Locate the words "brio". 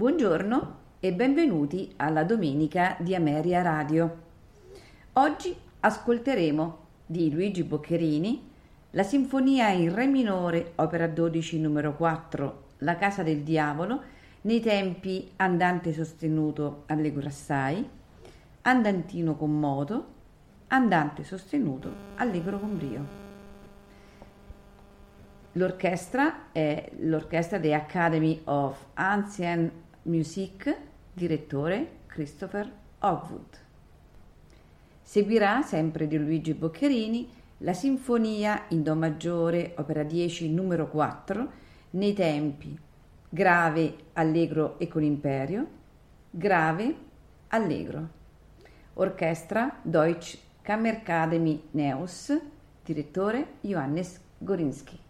22.78-23.06